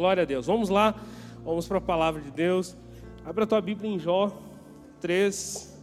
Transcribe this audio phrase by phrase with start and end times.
[0.00, 0.46] Glória a Deus.
[0.46, 0.94] Vamos lá,
[1.44, 2.74] vamos para a palavra de Deus.
[3.22, 4.32] Abra a tua Bíblia em Jó
[4.98, 5.78] 3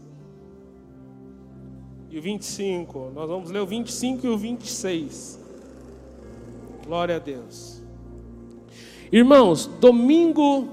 [2.09, 3.11] e o 25.
[3.13, 5.39] Nós vamos ler o 25 e o 26.
[6.83, 7.83] Glória a Deus.
[9.12, 10.68] Irmãos, domingo,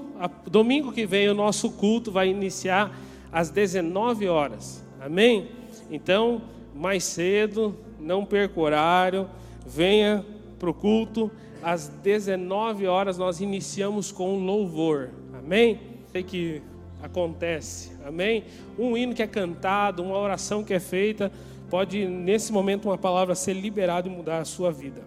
[0.49, 2.97] domingo que vem o nosso culto vai iniciar
[3.31, 4.83] às 19 horas.
[4.99, 5.51] Amém?
[5.91, 6.41] Então,
[6.73, 9.29] mais cedo, não perca o horário,
[9.63, 10.25] venha
[10.57, 11.29] para o culto.
[11.65, 15.09] Às 19 horas nós iniciamos com louvor.
[15.33, 15.79] Amém?
[16.11, 16.61] Sei que
[17.01, 17.91] acontece.
[18.05, 18.43] Amém?
[18.77, 21.31] Um hino que é cantado, uma oração que é feita,
[21.67, 25.01] pode nesse momento uma palavra ser liberada e mudar a sua vida.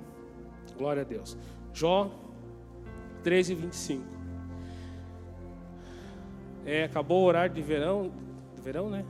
[0.77, 1.39] Glória a Deus.
[1.73, 2.11] Jó
[3.23, 4.03] 13, 25.
[6.67, 8.11] É, acabou o horário de verão,
[8.57, 9.05] de verão, né?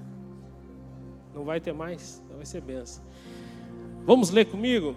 [1.35, 3.03] Não vai ter mais, vai ser benção.
[4.05, 4.95] Vamos ler comigo?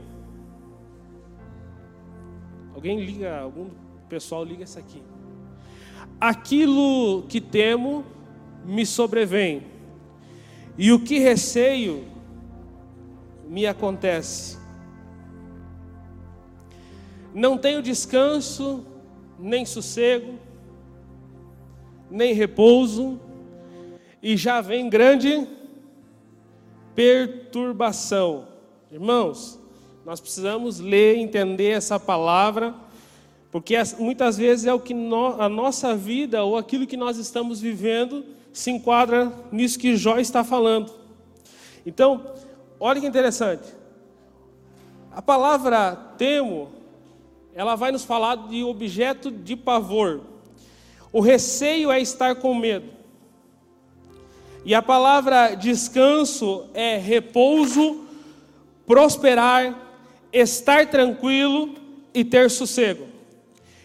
[2.74, 3.70] Alguém liga, algum
[4.10, 5.02] pessoal liga isso aqui.
[6.20, 8.06] Aquilo que temo
[8.66, 9.64] me sobrevém,
[10.78, 12.06] e o que receio
[13.48, 14.58] me acontece.
[17.34, 18.86] Não tenho descanso,
[19.40, 20.40] nem sossego,
[22.10, 23.20] nem repouso,
[24.22, 25.48] e já vem grande
[26.94, 28.48] perturbação.
[28.92, 29.61] Irmãos,
[30.06, 32.74] nós precisamos ler, entender essa palavra,
[33.52, 37.60] porque muitas vezes é o que no, a nossa vida ou aquilo que nós estamos
[37.62, 40.92] vivendo se enquadra nisso que Jó está falando.
[41.86, 42.34] Então,
[42.80, 43.68] olha que interessante.
[45.12, 46.70] A palavra temo,
[47.54, 50.22] ela vai nos falar de objeto de pavor.
[51.12, 52.90] O receio é estar com medo.
[54.64, 58.06] E a palavra descanso é repouso,
[58.86, 59.91] prosperar,
[60.32, 61.76] estar tranquilo
[62.14, 63.08] e ter sossego.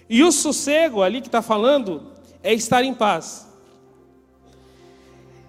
[0.09, 3.47] E o sossego ali que está falando é estar em paz.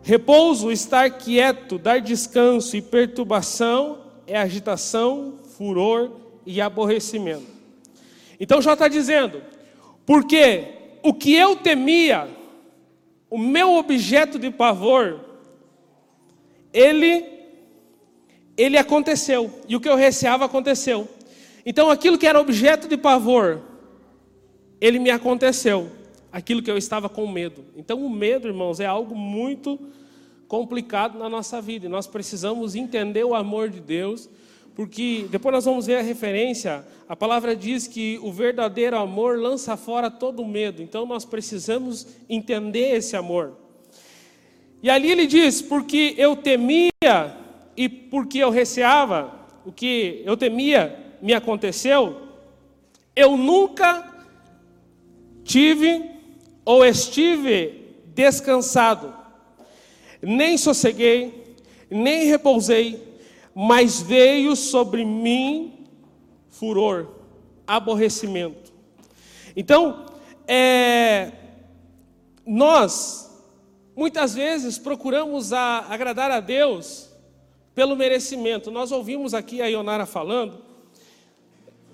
[0.03, 6.11] Repouso, estar quieto, dar descanso e perturbação é agitação, furor
[6.45, 7.47] e aborrecimento.
[8.39, 9.41] Então já está dizendo,
[10.05, 10.65] porque
[11.01, 12.27] o que eu temia,
[13.29, 15.21] o meu objeto de pavor,
[16.73, 17.23] ele,
[18.57, 21.07] ele aconteceu, e o que eu receava aconteceu.
[21.65, 23.61] Então aquilo que era objeto de pavor,
[24.81, 25.91] ele me aconteceu
[26.31, 27.63] aquilo que eu estava com medo.
[27.75, 29.79] Então, o medo, irmãos, é algo muito
[30.47, 31.87] complicado na nossa vida.
[31.87, 34.29] E nós precisamos entender o amor de Deus,
[34.75, 36.85] porque depois nós vamos ver a referência.
[37.09, 40.81] A palavra diz que o verdadeiro amor lança fora todo medo.
[40.81, 43.57] Então, nós precisamos entender esse amor.
[44.83, 46.91] E ali ele diz: porque eu temia
[47.77, 49.31] e porque eu receava,
[49.63, 52.27] o que eu temia me aconteceu,
[53.15, 54.15] eu nunca
[55.43, 56.09] tive
[56.65, 59.13] ou estive descansado,
[60.19, 61.55] nem sosseguei,
[61.89, 63.19] nem repousei,
[63.53, 65.85] mas veio sobre mim
[66.49, 67.07] furor,
[67.65, 68.73] aborrecimento.
[69.55, 70.07] Então,
[70.47, 71.31] é,
[72.45, 73.31] nós
[73.95, 77.06] muitas vezes procuramos a, agradar a Deus
[77.77, 78.71] pelo merecimento.
[78.71, 80.63] Nós ouvimos aqui a Ionara falando,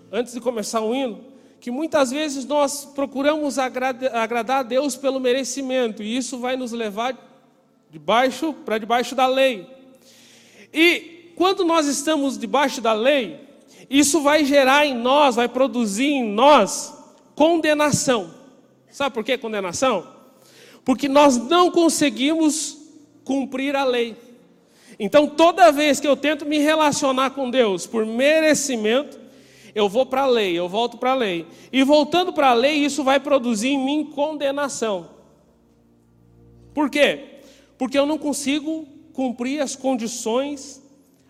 [0.10, 1.20] antes de começar o hino,
[1.60, 7.18] que muitas vezes nós procuramos agradar a Deus pelo merecimento, e isso vai nos levar
[7.92, 9.68] debaixo para debaixo da lei.
[10.74, 13.42] E quando nós estamos debaixo da lei,
[13.90, 16.94] isso vai gerar em nós, vai produzir em nós
[17.36, 18.34] condenação.
[18.90, 20.08] Sabe por que condenação?
[20.86, 22.78] Porque nós não conseguimos
[23.26, 24.32] cumprir a lei.
[25.00, 29.20] Então, toda vez que eu tento me relacionar com Deus por merecimento,
[29.76, 31.48] eu vou para a lei, eu volto para a lei.
[31.72, 35.10] E voltando para a lei, isso vai produzir em mim condenação.
[36.74, 37.40] Por quê?
[37.78, 40.82] Porque eu não consigo cumprir as condições,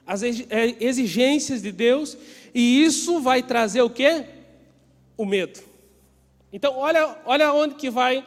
[0.05, 0.37] as é,
[0.79, 2.17] exigências de Deus,
[2.53, 4.25] e isso vai trazer o quê?
[5.17, 5.59] O medo.
[6.51, 8.25] Então, olha, olha onde que vai,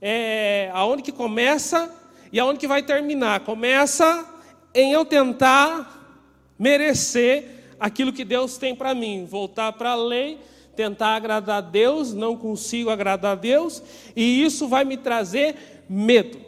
[0.00, 1.94] é, aonde que começa
[2.32, 3.40] e aonde que vai terminar.
[3.40, 4.28] Começa
[4.74, 6.20] em eu tentar
[6.58, 10.38] merecer aquilo que Deus tem para mim, voltar para a lei,
[10.76, 13.82] tentar agradar a Deus, não consigo agradar a Deus,
[14.14, 16.40] e isso vai me trazer medo.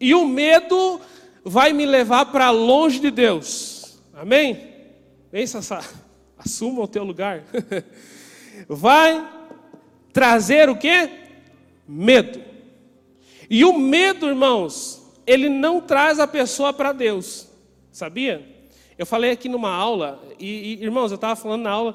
[0.00, 1.00] E o medo
[1.44, 3.98] vai me levar para longe de Deus.
[4.14, 4.74] Amém?
[5.30, 5.82] Vem, Sassá,
[6.38, 7.42] assuma o teu lugar.
[8.68, 9.28] vai
[10.12, 11.10] trazer o que?
[11.86, 12.40] Medo.
[13.50, 17.48] E o medo, irmãos, ele não traz a pessoa para Deus.
[17.90, 18.46] Sabia?
[18.96, 21.94] Eu falei aqui numa aula, e, e irmãos, eu estava falando na aula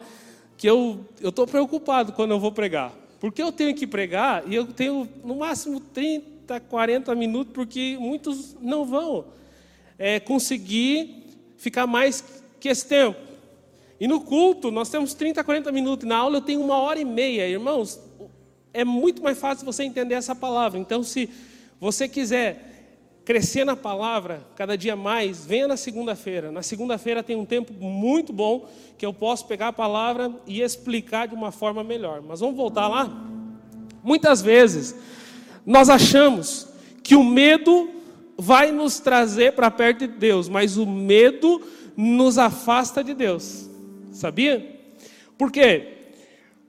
[0.57, 2.93] que eu estou preocupado quando eu vou pregar.
[3.19, 8.55] porque eu tenho que pregar e eu tenho no máximo 30, 40 minutos, porque muitos
[8.59, 9.25] não vão
[9.97, 11.23] é, conseguir
[11.57, 12.23] ficar mais
[12.59, 13.19] que esse tempo.
[13.99, 16.07] E no culto, nós temos 30, 40 minutos.
[16.07, 17.47] Na aula eu tenho uma hora e meia.
[17.47, 17.99] Irmãos,
[18.73, 20.79] é muito mais fácil você entender essa palavra.
[20.79, 21.29] Então, se
[21.79, 22.70] você quiser
[23.23, 26.51] crescer na palavra cada dia mais, venha na segunda-feira.
[26.51, 31.27] Na segunda-feira tem um tempo muito bom que eu posso pegar a palavra e explicar
[31.27, 32.21] de uma forma melhor.
[32.21, 33.09] Mas vamos voltar lá?
[34.03, 34.95] Muitas vezes
[35.65, 36.67] nós achamos
[37.03, 37.89] que o medo
[38.37, 41.61] vai nos trazer para perto de Deus, mas o medo
[41.95, 43.69] nos afasta de Deus.
[44.11, 44.79] Sabia?
[45.37, 45.87] Por quê?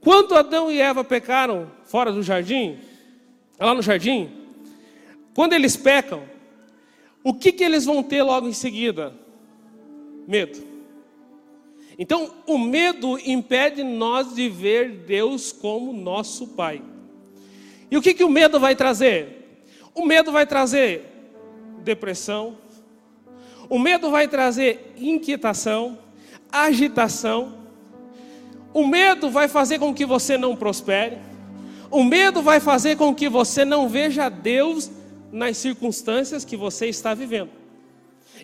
[0.00, 2.78] Quando Adão e Eva pecaram fora do jardim,
[3.58, 4.30] lá no jardim,
[5.34, 6.22] quando eles pecam,
[7.24, 9.14] o que, que eles vão ter logo em seguida?
[10.26, 10.62] Medo.
[11.98, 16.82] Então, o medo impede nós de ver Deus como nosso Pai.
[17.90, 19.64] E o que, que o medo vai trazer?
[19.94, 21.04] O medo vai trazer
[21.84, 22.56] depressão,
[23.68, 25.98] o medo vai trazer inquietação,
[26.50, 27.58] agitação,
[28.72, 31.18] o medo vai fazer com que você não prospere,
[31.90, 34.90] o medo vai fazer com que você não veja Deus
[35.32, 37.50] nas circunstâncias que você está vivendo.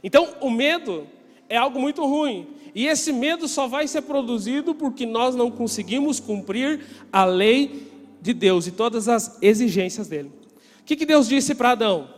[0.02, 1.06] Então, o medo
[1.48, 2.48] é algo muito ruim.
[2.74, 7.90] E esse medo só vai ser produzido porque nós não conseguimos cumprir a lei
[8.20, 10.32] de Deus e todas as exigências dele.
[10.80, 12.08] O que, que Deus disse para Adão?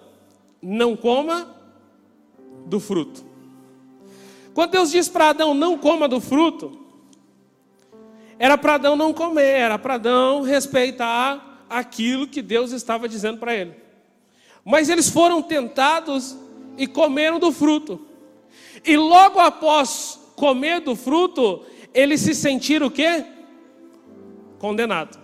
[0.62, 1.48] Não coma
[2.66, 3.24] do fruto.
[4.54, 6.78] Quando Deus disse para Adão não coma do fruto,
[8.38, 13.54] era para Adão não comer, era para Adão respeitar aquilo que Deus estava dizendo para
[13.54, 13.74] ele.
[14.64, 16.36] Mas eles foram tentados
[16.76, 18.00] e comeram do fruto.
[18.84, 21.62] E logo após comer do fruto,
[21.92, 23.24] eles se sentiram o quê?
[24.58, 25.18] Condenado.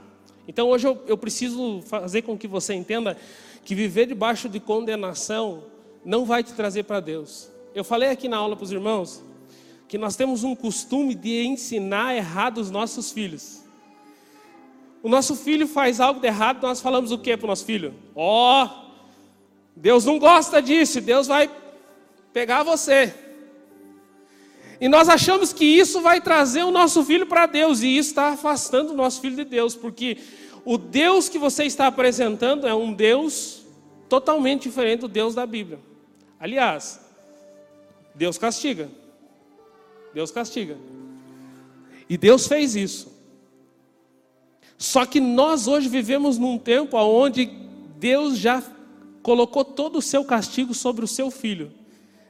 [0.48, 3.16] Então hoje eu, eu preciso fazer com que você entenda
[3.64, 5.64] que viver debaixo de condenação
[6.04, 7.50] não vai te trazer para Deus.
[7.74, 9.22] Eu falei aqui na aula para os irmãos
[9.88, 13.64] que nós temos um costume de ensinar errado os nossos filhos.
[15.02, 17.94] O nosso filho faz algo de errado, nós falamos o que para o nosso filho?
[18.14, 18.85] Ó, oh,
[19.76, 21.50] Deus não gosta disso, Deus vai
[22.32, 23.14] pegar você.
[24.80, 28.28] E nós achamos que isso vai trazer o nosso filho para Deus, e isso está
[28.28, 30.18] afastando o nosso filho de Deus, porque
[30.64, 33.62] o Deus que você está apresentando é um Deus
[34.08, 35.78] totalmente diferente do Deus da Bíblia.
[36.40, 37.00] Aliás,
[38.14, 38.88] Deus castiga.
[40.14, 40.76] Deus castiga.
[42.08, 43.14] E Deus fez isso.
[44.78, 47.46] Só que nós hoje vivemos num tempo onde
[47.98, 48.62] Deus já
[49.26, 51.72] colocou todo o seu castigo sobre o seu filho,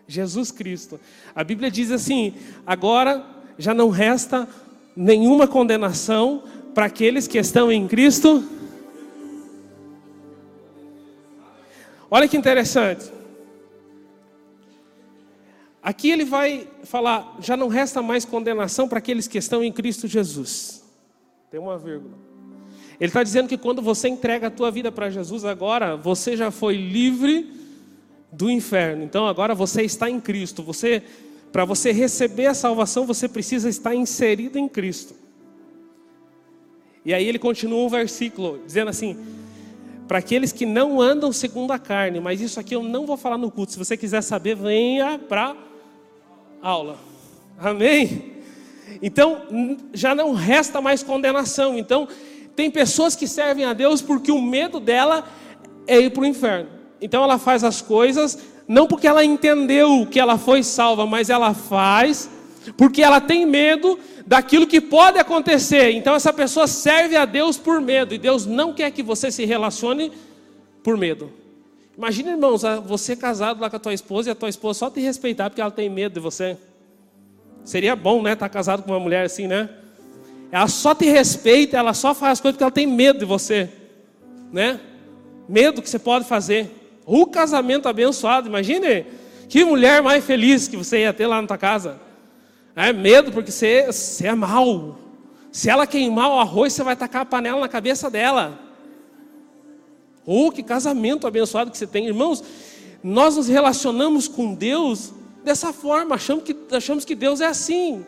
[0.08, 0.98] Jesus Cristo.
[1.34, 2.32] A Bíblia diz assim:
[2.66, 3.22] agora
[3.58, 4.48] já não resta
[4.96, 6.42] nenhuma condenação
[6.74, 8.42] para aqueles que estão em Cristo.
[12.10, 13.12] Olha que interessante.
[15.82, 20.08] Aqui ele vai falar: já não resta mais condenação para aqueles que estão em Cristo
[20.08, 20.82] Jesus.
[21.50, 22.25] Tem uma vírgula.
[22.98, 26.50] Ele está dizendo que quando você entrega a tua vida para Jesus agora, você já
[26.50, 27.50] foi livre
[28.32, 29.04] do inferno.
[29.04, 30.62] Então agora você está em Cristo.
[30.62, 31.02] Você,
[31.52, 35.14] para você receber a salvação, você precisa estar inserido em Cristo.
[37.04, 39.16] E aí ele continua o versículo dizendo assim:
[40.08, 43.38] para aqueles que não andam segundo a carne, mas isso aqui eu não vou falar
[43.38, 43.72] no culto.
[43.72, 45.54] Se você quiser saber, venha para
[46.62, 46.98] aula.
[47.58, 48.32] Amém?
[49.02, 49.42] Então
[49.92, 51.76] já não resta mais condenação.
[51.78, 52.08] Então
[52.56, 55.24] tem pessoas que servem a Deus porque o medo dela
[55.86, 56.70] é ir para o inferno.
[57.00, 61.54] Então ela faz as coisas não porque ela entendeu que ela foi salva, mas ela
[61.54, 62.28] faz
[62.76, 63.96] porque ela tem medo
[64.26, 65.90] daquilo que pode acontecer.
[65.92, 69.44] Então essa pessoa serve a Deus por medo e Deus não quer que você se
[69.44, 70.10] relacione
[70.82, 71.30] por medo.
[71.96, 75.00] Imagina, irmãos, você casado lá com a tua esposa e a tua esposa só te
[75.00, 76.56] respeitar porque ela tem medo de você.
[77.64, 79.68] Seria bom, né, estar casado com uma mulher assim, né?
[80.50, 83.68] Ela só te respeita, ela só faz as coisas porque ela tem medo de você,
[84.52, 84.80] né?
[85.48, 86.70] Medo que você pode fazer.
[87.04, 89.06] O casamento abençoado, imagine
[89.48, 92.00] que mulher mais feliz que você ia ter lá na tua casa.
[92.74, 94.98] É medo porque você, você é mal.
[95.50, 98.58] Se ela queimar o arroz, você vai tacar a panela na cabeça dela.
[100.26, 102.42] Oh, que casamento abençoado que você tem, irmãos.
[103.02, 105.12] Nós nos relacionamos com Deus
[105.44, 108.04] dessa forma, achamos que, achamos que Deus é assim.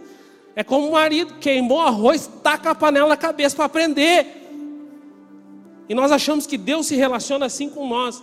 [0.59, 4.27] É como o marido queimou arroz, taca a panela na cabeça para aprender.
[5.89, 8.21] E nós achamos que Deus se relaciona assim com nós.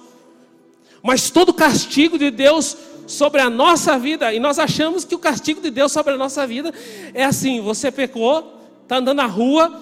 [1.02, 2.76] Mas todo castigo de Deus
[3.08, 6.46] sobre a nossa vida, e nós achamos que o castigo de Deus sobre a nossa
[6.46, 6.74] vida
[7.14, 9.82] é assim: você pecou, está andando na rua,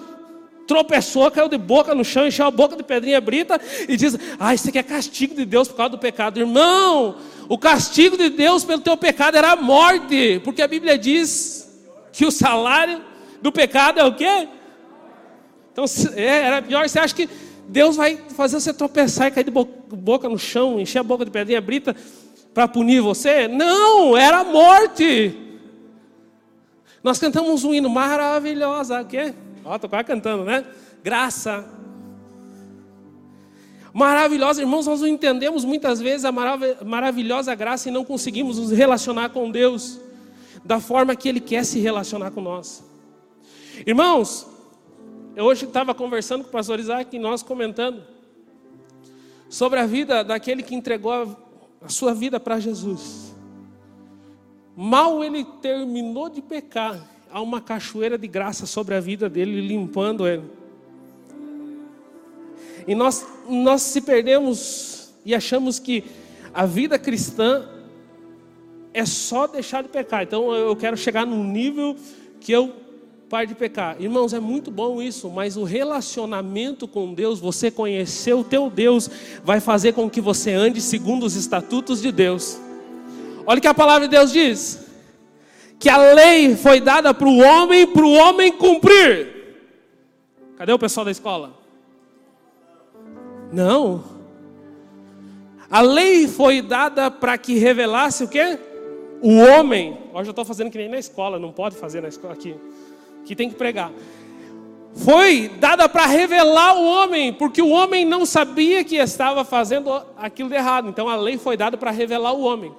[0.64, 4.54] tropeçou, caiu de boca no chão, encheu a boca de pedrinha brita e diz: Ah,
[4.54, 6.38] isso aqui é castigo de Deus por causa do pecado.
[6.38, 7.16] Irmão,
[7.48, 11.63] o castigo de Deus pelo teu pecado era a morte, porque a Bíblia diz
[12.14, 13.02] que o salário
[13.42, 14.48] do pecado é o quê?
[15.72, 16.88] Então, é, era pior.
[16.88, 17.28] Você acha que
[17.68, 21.30] Deus vai fazer você tropeçar e cair de boca no chão, encher a boca de
[21.32, 21.94] pedrinha brita
[22.54, 23.48] para punir você?
[23.48, 25.36] Não, era a morte.
[27.02, 29.34] Nós cantamos um hino maravilhoso, o quê?
[29.64, 30.64] Ó, tô quase cantando, né?
[31.02, 31.68] Graça.
[33.92, 38.70] Maravilhosa, irmãos, nós não entendemos muitas vezes a marav maravilhosa graça e não conseguimos nos
[38.70, 40.00] relacionar com Deus
[40.64, 42.82] da forma que Ele quer se relacionar com nós.
[43.86, 44.46] Irmãos,
[45.36, 48.02] eu hoje estava conversando com o pastor Isaac e nós comentando
[49.48, 51.12] sobre a vida daquele que entregou
[51.82, 53.34] a, sua vida para Jesus.
[54.76, 56.98] Mal ele terminou de pecar,
[57.30, 60.44] há uma cachoeira de graça sobre a vida dele, limpando ele.
[62.86, 66.04] E nós, nós se perdemos e achamos que
[66.52, 67.68] a vida cristã
[68.94, 70.22] é só deixar de pecar.
[70.22, 71.96] Então eu quero chegar num nível
[72.40, 72.72] que eu
[73.28, 74.00] pare de pecar.
[74.00, 79.10] Irmãos, é muito bom isso, mas o relacionamento com Deus, você conhecer o teu Deus,
[79.42, 82.60] vai fazer com que você ande segundo os estatutos de Deus.
[83.44, 84.84] Olha o que a palavra de Deus diz
[85.78, 89.34] que a lei foi dada para o homem, para o homem cumprir.
[90.56, 91.52] Cadê o pessoal da escola?
[93.52, 94.04] Não.
[95.68, 98.58] A lei foi dada para que revelasse o quê?
[99.24, 99.96] O homem.
[100.12, 102.54] Hoje eu estou fazendo que nem na escola, não pode fazer na escola aqui.
[103.24, 103.90] Que tem que pregar.
[104.96, 110.50] Foi dada para revelar o homem, porque o homem não sabia que estava fazendo aquilo
[110.50, 110.90] de errado.
[110.90, 112.70] Então a lei foi dada para revelar o homem.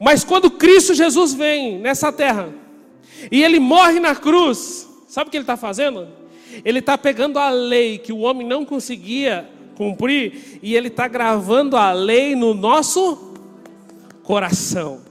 [0.00, 2.48] Mas quando Cristo Jesus vem nessa terra
[3.30, 6.08] e ele morre na cruz, sabe o que ele está fazendo?
[6.64, 11.76] Ele está pegando a lei que o homem não conseguia cumprir e ele está gravando
[11.76, 13.31] a lei no nosso
[14.32, 15.02] coração.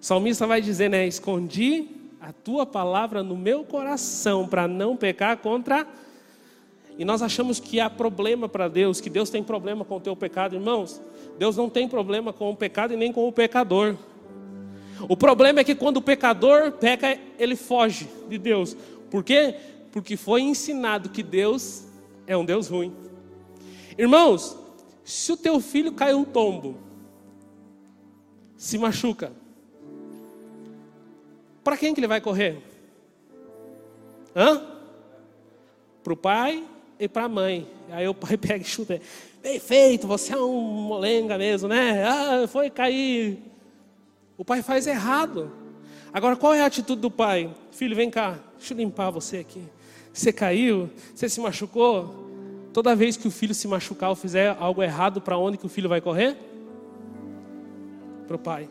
[0.00, 1.06] O salmista vai dizer, né?
[1.06, 1.86] Escondi
[2.18, 5.86] a tua palavra no meu coração para não pecar contra.
[6.96, 10.16] E nós achamos que há problema para Deus, que Deus tem problema com o teu
[10.16, 10.98] pecado, irmãos.
[11.38, 13.94] Deus não tem problema com o pecado e nem com o pecador.
[15.06, 18.74] O problema é que quando o pecador peca, ele foge de Deus.
[19.10, 19.56] Por quê?
[19.92, 21.84] Porque foi ensinado que Deus
[22.26, 22.94] é um Deus ruim.
[23.98, 24.56] Irmãos,
[25.04, 26.88] se o teu filho cai um tombo,
[28.60, 29.32] se machuca,
[31.64, 32.58] para quem que ele vai correr?
[34.36, 34.62] Hã?
[36.04, 36.62] Para o pai
[36.98, 37.66] e para a mãe.
[37.90, 39.00] Aí o pai pega e chuta.
[39.42, 42.04] Bem feito, você é um molenga mesmo, né?
[42.04, 43.38] Ah, foi cair.
[44.36, 45.50] O pai faz errado.
[46.12, 47.50] Agora, qual é a atitude do pai?
[47.72, 49.64] Filho, vem cá, deixa eu limpar você aqui.
[50.12, 50.90] Você caiu?
[51.14, 52.28] Você se machucou?
[52.74, 55.70] Toda vez que o filho se machucar ou fizer algo errado, para onde que o
[55.70, 56.49] filho vai correr?
[58.30, 58.70] Para o pai.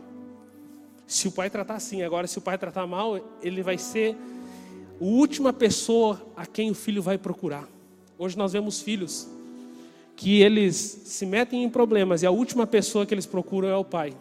[1.06, 5.04] Se o pai tratar assim, agora se o pai tratar mal, ele vai ser a
[5.04, 7.68] última pessoa a quem o filho vai procurar.
[8.18, 9.28] Hoje nós vemos filhos
[10.16, 13.84] que eles se metem em problemas e a última pessoa que eles procuram é o
[13.84, 14.16] pai.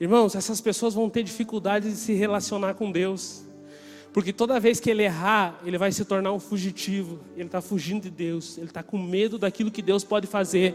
[0.00, 3.42] Irmãos, essas pessoas vão ter dificuldade de se relacionar com Deus,
[4.12, 8.02] porque toda vez que ele errar, ele vai se tornar um fugitivo, ele está fugindo
[8.02, 10.72] de Deus, ele está com medo daquilo que Deus pode fazer.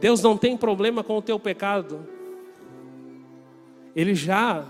[0.00, 2.06] Deus não tem problema com o teu pecado,
[3.94, 4.64] ele já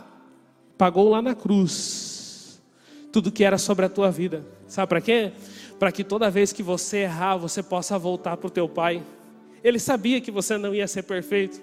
[0.78, 2.62] pagou lá na cruz
[3.12, 5.32] tudo que era sobre a tua vida, sabe para quê?
[5.78, 9.02] para que toda vez que você errar, você possa voltar para o teu pai.
[9.62, 11.60] Ele sabia que você não ia ser perfeito,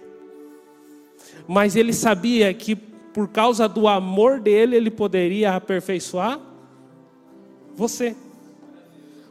[1.47, 6.39] mas ele sabia que por causa do amor dele, ele poderia aperfeiçoar
[7.75, 8.15] você.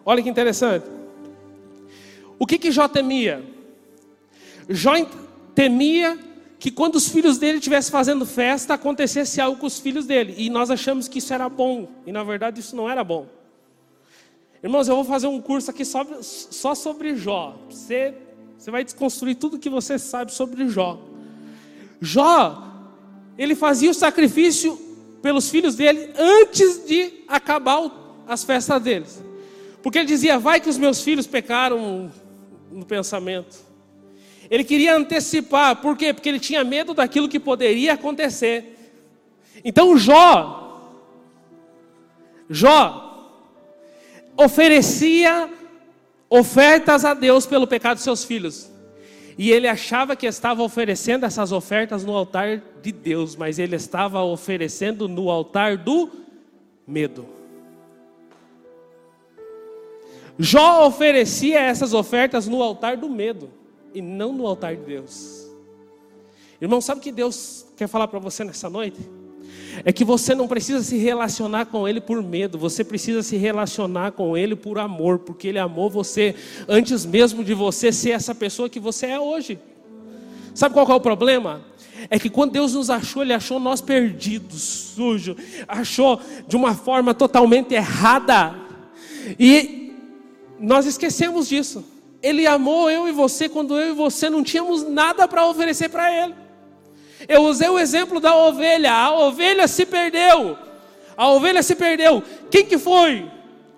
[0.04, 0.86] Olha que interessante.
[2.38, 3.42] O que que Jó temia?
[4.68, 4.92] Jó
[5.54, 6.18] temia
[6.58, 10.34] que quando os filhos dele estivessem fazendo festa, acontecesse algo com os filhos dele.
[10.38, 11.88] E nós achamos que isso era bom.
[12.06, 13.26] E na verdade isso não era bom.
[14.62, 17.58] Irmãos, eu vou fazer um curso aqui só, só sobre Jó.
[17.68, 18.14] Você,
[18.56, 21.00] você vai desconstruir tudo que você sabe sobre Jó.
[22.00, 22.62] Jó,
[23.36, 24.78] ele fazia o sacrifício
[25.20, 27.90] pelos filhos dele antes de acabar
[28.28, 29.24] as festas deles.
[29.82, 32.12] Porque ele dizia: Vai que os meus filhos pecaram
[32.70, 33.71] no pensamento.
[34.52, 36.12] Ele queria antecipar, por quê?
[36.12, 38.92] Porque ele tinha medo daquilo que poderia acontecer.
[39.64, 40.92] Então Jó,
[42.50, 43.30] Jó,
[44.36, 45.48] oferecia
[46.28, 48.70] ofertas a Deus pelo pecado de seus filhos.
[49.38, 54.22] E ele achava que estava oferecendo essas ofertas no altar de Deus, mas ele estava
[54.22, 56.10] oferecendo no altar do
[56.86, 57.26] medo.
[60.38, 63.61] Jó oferecia essas ofertas no altar do medo
[63.94, 65.46] e não no altar de Deus.
[66.60, 69.00] Irmão, sabe o que Deus quer falar para você nessa noite?
[69.84, 74.12] É que você não precisa se relacionar com Ele por medo, você precisa se relacionar
[74.12, 76.34] com Ele por amor, porque Ele amou você
[76.68, 79.58] antes mesmo de você ser essa pessoa que você é hoje.
[80.54, 81.62] Sabe qual é o problema?
[82.10, 87.14] É que quando Deus nos achou, Ele achou nós perdidos, sujos, achou de uma forma
[87.14, 88.54] totalmente errada,
[89.38, 89.92] e
[90.60, 91.84] nós esquecemos disso.
[92.22, 96.12] Ele amou eu e você quando eu e você não tínhamos nada para oferecer para
[96.12, 96.34] Ele.
[97.28, 98.92] Eu usei o exemplo da ovelha.
[98.92, 100.56] A ovelha se perdeu.
[101.16, 102.22] A ovelha se perdeu.
[102.50, 103.28] Quem que foi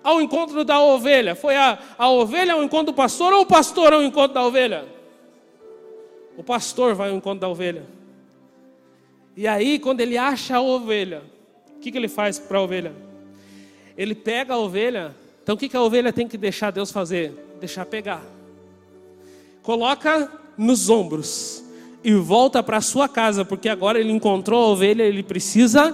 [0.03, 1.35] ao encontro da ovelha?
[1.35, 4.85] Foi a, a ovelha ao encontro do pastor ou o pastor ao encontro da ovelha?
[6.37, 7.83] O pastor vai ao encontro da ovelha.
[9.35, 11.23] E aí, quando ele acha a ovelha,
[11.75, 12.93] o que, que ele faz para a ovelha?
[13.97, 15.15] Ele pega a ovelha.
[15.43, 17.31] Então, o que, que a ovelha tem que deixar Deus fazer?
[17.59, 18.34] Deixar pegar.
[19.65, 21.63] Coloca nos ombros
[22.03, 25.91] e volta para sua casa, porque agora ele encontrou a ovelha, ele precisa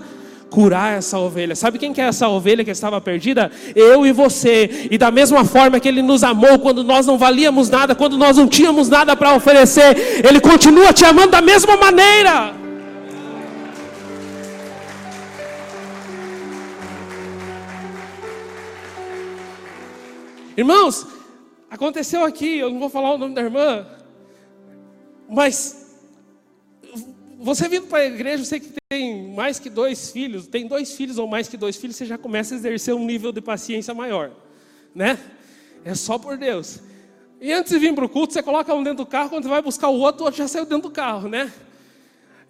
[0.49, 1.55] curar essa ovelha.
[1.55, 3.49] Sabe quem que é essa ovelha que estava perdida?
[3.73, 4.89] Eu e você.
[4.91, 8.35] E da mesma forma que ele nos amou quando nós não valíamos nada, quando nós
[8.35, 12.53] não tínhamos nada para oferecer, ele continua te amando da mesma maneira.
[20.57, 21.07] Irmãos,
[21.71, 23.87] aconteceu aqui, eu não vou falar o nome da irmã,
[25.29, 25.95] mas
[27.39, 31.17] você vindo para a igreja, você que tem mais que dois filhos, tem dois filhos
[31.17, 34.31] ou mais que dois filhos, você já começa a exercer um nível de paciência maior,
[34.93, 35.17] né?
[35.85, 36.81] É só por Deus.
[37.39, 39.49] E antes de vir para o culto, você coloca um dentro do carro, quando você
[39.49, 41.51] vai buscar o outro, o outro já saiu dentro do carro, né?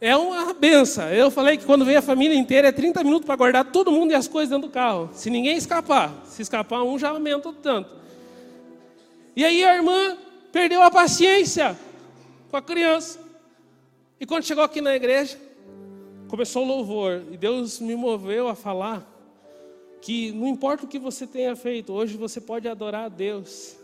[0.01, 1.07] É uma benção.
[1.09, 4.11] Eu falei que quando vem a família inteira é 30 minutos para guardar todo mundo
[4.11, 5.11] e as coisas dentro do carro.
[5.13, 8.01] Se ninguém escapar, se escapar um já aumenta o tanto.
[9.35, 10.17] E aí a irmã
[10.51, 11.77] perdeu a paciência
[12.49, 13.19] com a criança.
[14.19, 15.39] E quando chegou aqui na igreja,
[16.27, 19.07] começou o louvor, e Deus me moveu a falar
[20.01, 23.77] que não importa o que você tenha feito, hoje você pode adorar a Deus.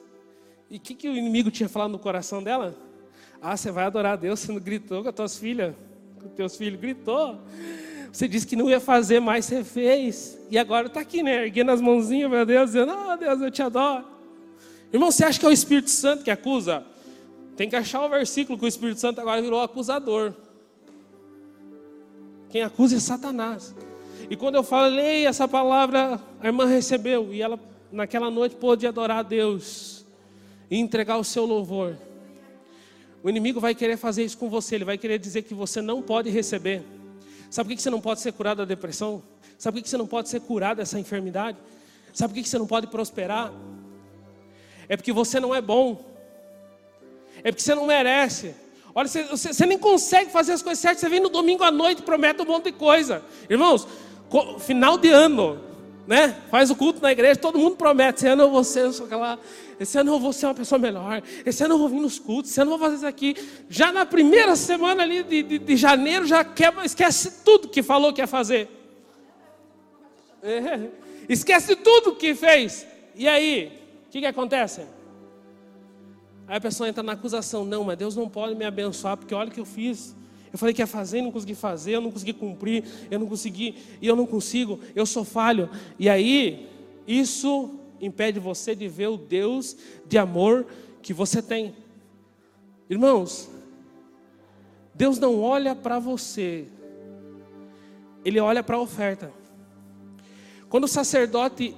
[0.70, 2.76] E o que, que o inimigo tinha falado no coração dela?
[3.42, 5.76] Ah, você vai adorar a Deus, você não gritou com as tuas filhas,
[6.22, 7.40] com teus filhos, gritou.
[8.12, 10.40] Você disse que não ia fazer mais, você fez.
[10.50, 11.44] E agora está aqui, né?
[11.44, 14.17] Erguendo as mãozinhas, meu Deus, dizendo, oh Deus, eu te adoro.
[14.92, 16.84] Irmão, você acha que é o Espírito Santo que acusa?
[17.56, 20.34] Tem que achar o versículo que o Espírito Santo agora virou acusador.
[22.50, 23.76] Quem acusa é Satanás.
[24.30, 27.34] E quando eu falei essa palavra, a irmã recebeu.
[27.34, 27.60] E ela,
[27.92, 30.06] naquela noite, pôde adorar a Deus
[30.70, 31.98] e entregar o seu louvor.
[33.24, 34.76] O inimigo vai querer fazer isso com você.
[34.76, 36.84] Ele vai querer dizer que você não pode receber.
[37.50, 39.22] Sabe por que você não pode ser curado da depressão?
[39.58, 41.58] Sabe por que você não pode ser curado dessa enfermidade?
[42.14, 43.52] Sabe por que você não pode prosperar?
[44.90, 46.08] É porque você não é bom
[47.44, 48.56] é porque você não merece.
[48.94, 51.02] Olha, você, você, você, nem consegue fazer as coisas certas.
[51.02, 53.24] Você vem no domingo à noite, promete um monte de coisa.
[53.50, 53.88] Irmãos,
[54.60, 55.60] final de ano,
[56.08, 56.36] né?
[56.50, 58.20] Faz o culto na igreja, todo mundo promete.
[58.20, 59.40] Esse ano eu vou ser, aquela,
[59.80, 61.22] esse ano eu vou ser uma pessoa melhor.
[61.46, 62.50] Esse ano eu vou vir nos cultos.
[62.52, 63.36] Esse ano eu vou fazer isso aqui.
[63.70, 66.46] Já na primeira semana ali de, de, de janeiro, já
[66.84, 68.68] esquece tudo que falou que ia fazer.
[70.42, 70.90] É,
[71.30, 72.88] esquece tudo que fez.
[73.16, 73.77] E aí,
[74.08, 74.82] o que, que acontece?
[76.48, 79.50] Aí a pessoa entra na acusação: não, mas Deus não pode me abençoar, porque olha
[79.50, 80.16] o que eu fiz.
[80.52, 83.76] Eu falei que ia fazer, não consegui fazer, eu não consegui cumprir, eu não consegui,
[84.02, 85.70] e eu não consigo, eu sou falho.
[86.00, 86.70] E aí,
[87.06, 90.66] isso impede você de ver o Deus de amor
[91.02, 91.76] que você tem.
[92.90, 93.50] Irmãos,
[94.96, 96.66] Deus não olha para você,
[98.24, 99.34] Ele olha para a oferta.
[100.70, 101.76] Quando o sacerdote,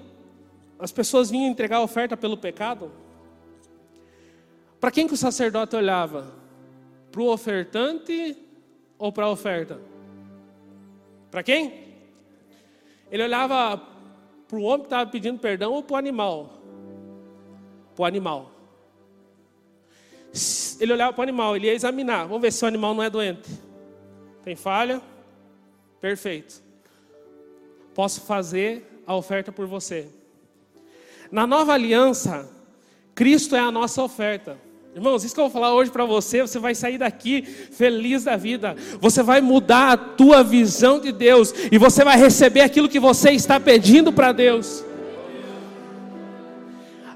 [0.80, 2.92] as pessoas vinham entregar a oferta pelo pecado,
[4.80, 6.34] para quem que o sacerdote olhava?
[7.12, 8.38] Para o ofertante
[8.98, 9.80] ou para a oferta?
[11.30, 11.90] Para quem?
[13.12, 13.78] Ele olhava
[14.48, 16.62] para o homem que estava pedindo perdão ou para o animal?
[17.94, 18.52] Para o animal.
[20.80, 22.26] Ele olhava para o animal, ele ia examinar.
[22.26, 23.50] Vamos ver se o animal não é doente.
[24.44, 25.02] Tem falha?
[26.00, 26.64] Perfeito.
[27.94, 30.08] Posso fazer a oferta por você.
[31.32, 32.50] Na nova aliança,
[33.14, 34.58] Cristo é a nossa oferta.
[34.96, 38.36] Irmãos, isso que eu vou falar hoje para você, você vai sair daqui feliz da
[38.36, 38.76] vida.
[39.00, 43.32] Você vai mudar a tua visão de Deus e você vai receber aquilo que você
[43.32, 44.84] está pedindo para Deus.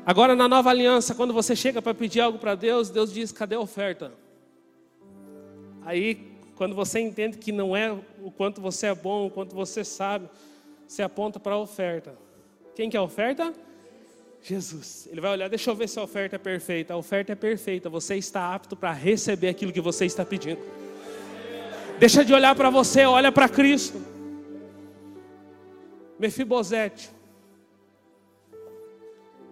[0.06, 3.56] Agora na nova aliança, quando você chega para pedir algo para Deus, Deus diz: "Cadê
[3.56, 4.12] a oferta?"
[5.86, 9.84] Aí, quando você entende que não é o quanto você é bom, o quanto você
[9.84, 10.30] sabe,
[10.88, 12.16] você aponta para a oferta.
[12.76, 13.54] Quem que é a oferta?
[14.44, 15.08] Jesus.
[15.10, 16.94] Ele vai olhar, deixa eu ver se a oferta é perfeita.
[16.94, 17.90] A oferta é perfeita.
[17.90, 20.60] Você está apto para receber aquilo que você está pedindo.
[21.98, 24.02] Deixa de olhar para você, olha para Cristo.
[26.20, 27.10] Mefibosete,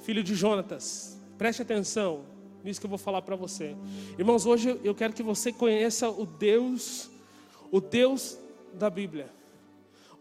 [0.04, 2.24] filho de Jonatas, preste atenção
[2.64, 3.76] nisso que eu vou falar para você.
[4.18, 7.10] Irmãos, hoje eu quero que você conheça o Deus,
[7.72, 8.38] o Deus
[8.74, 9.41] da Bíblia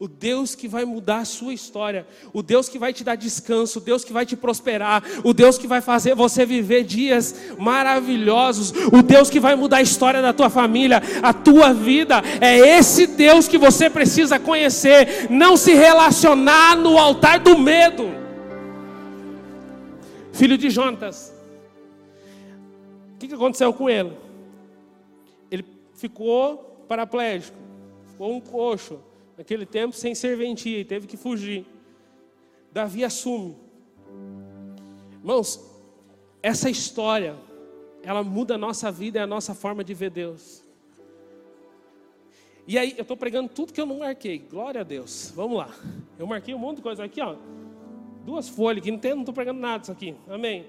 [0.01, 3.79] o Deus que vai mudar a sua história, o Deus que vai te dar descanso,
[3.79, 8.73] o Deus que vai te prosperar, o Deus que vai fazer você viver dias maravilhosos,
[8.91, 12.23] o Deus que vai mudar a história da tua família, a tua vida.
[12.41, 18.09] É esse Deus que você precisa conhecer, não se relacionar no altar do medo.
[20.33, 21.31] Filho de Jonatas,
[23.17, 24.17] o que aconteceu com ele?
[25.51, 27.59] Ele ficou paraplégico,
[28.09, 29.10] ficou um coxo
[29.41, 31.65] naquele tempo sem serventia e teve que fugir.
[32.71, 33.57] Davi assume.
[35.13, 35.59] Irmãos,
[36.43, 37.35] essa história,
[38.03, 40.63] ela muda a nossa vida e a nossa forma de ver Deus.
[42.67, 44.39] E aí, eu estou pregando tudo que eu não marquei.
[44.39, 45.33] Glória a Deus.
[45.35, 45.75] Vamos lá.
[46.19, 47.35] Eu marquei um monte de coisa aqui, ó.
[48.27, 50.15] Duas folhas aqui, não estou pregando nada disso aqui.
[50.29, 50.67] Amém.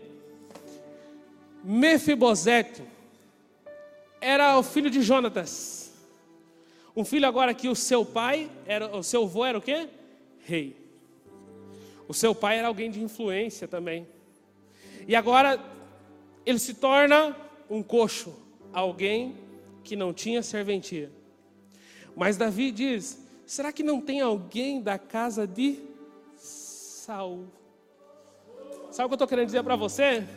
[1.62, 2.84] Mefibosete
[4.22, 5.81] era o filho de Jonatas.
[6.96, 9.88] Um filho agora que o seu pai, era, o seu avô era o quê?
[10.40, 10.76] Rei.
[12.08, 14.08] O seu pai era alguém de influência também.
[15.08, 15.60] E agora
[16.46, 17.36] ele se torna
[17.70, 18.36] um coxo,
[18.74, 19.38] alguém
[19.84, 21.10] que não tinha serventia.
[22.16, 25.80] Mas Davi diz: será que não tem alguém da casa de
[26.36, 27.46] Saul?
[28.92, 30.28] Sabe o que eu estou querendo dizer para você?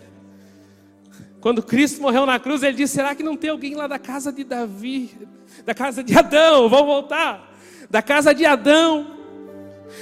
[1.44, 4.32] Quando Cristo morreu na cruz, ele disse: será que não tem alguém lá da casa
[4.32, 5.10] de Davi,
[5.62, 7.54] da casa de Adão, vamos voltar,
[7.90, 9.14] da casa de Adão.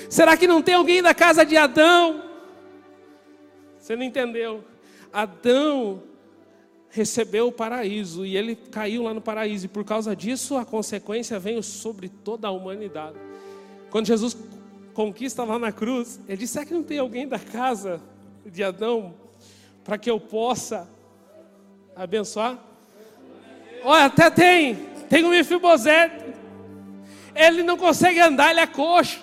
[0.08, 2.22] Será que não tem alguém da casa de Adão?
[3.76, 4.62] Você não entendeu?
[5.12, 6.04] Adão
[6.88, 11.40] recebeu o paraíso e ele caiu lá no paraíso, e por causa disso a consequência
[11.40, 13.16] veio sobre toda a humanidade.
[13.90, 14.36] Quando Jesus
[14.94, 18.00] conquista lá na cruz, ele disse: será que não tem alguém da casa
[18.46, 19.16] de Adão
[19.82, 20.88] para que eu possa
[21.96, 22.58] abençoar?
[23.84, 24.76] Olha, até tem,
[25.08, 26.22] tem um Mefibosete.
[27.34, 29.20] Ele não consegue andar, ele é coxo.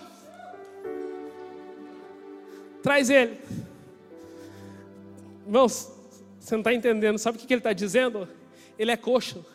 [2.82, 3.40] Traz ele.
[5.46, 5.92] Irmãos,
[6.40, 7.18] você não está entendendo.
[7.18, 8.28] Sabe o que ele está dizendo?
[8.78, 9.46] Ele é coxo.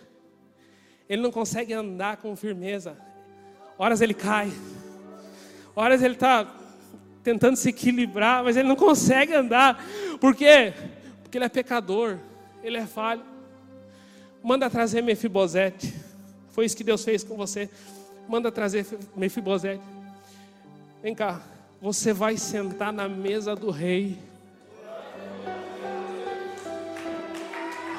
[1.09, 2.97] Ele não consegue andar com firmeza.
[3.79, 4.53] Horas ele cai.
[5.75, 6.47] Horas ele está
[7.23, 9.83] tentando se equilibrar, mas ele não consegue andar.
[10.21, 10.73] Por quê?
[11.23, 12.19] Porque ele é pecador.
[12.65, 13.21] Ele é falho.
[14.43, 15.95] Manda trazer Mefibosete.
[16.51, 17.69] Foi isso que Deus fez com você.
[18.27, 19.83] Manda trazer Mefibosete.
[21.03, 21.43] Vem cá.
[21.83, 24.19] Você vai sentar na mesa do rei.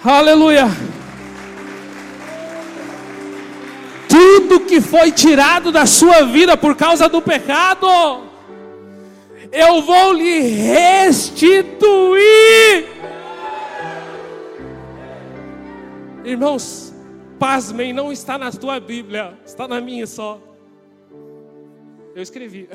[0.03, 0.65] Aleluia.
[4.09, 7.87] Tudo que foi tirado da sua vida por causa do pecado,
[9.51, 11.55] eu vou lhe restituir.
[16.25, 16.91] Irmãos,
[17.39, 20.41] pasmem, não está na tua Bíblia, está na minha só.
[22.15, 22.67] Eu escrevi.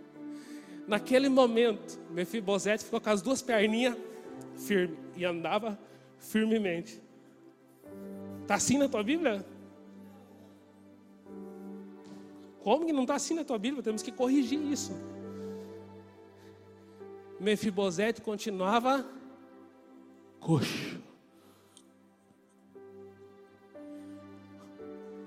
[0.86, 3.96] Naquele momento, Mefibosete ficou com as duas perninhas
[4.58, 5.78] firmes e andava
[6.18, 7.02] firmemente.
[8.42, 9.42] Está assim na tua Bíblia?
[12.60, 13.82] Como que não está assim na tua Bíblia?
[13.82, 14.92] Temos que corrigir isso.
[17.40, 19.02] Mefibosete continuava
[20.38, 21.06] coxo.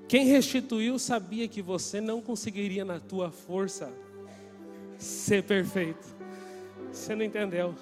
[0.09, 3.93] Quem restituiu sabia que você não conseguiria na tua força
[4.97, 6.03] ser perfeito.
[6.91, 7.75] Você não entendeu?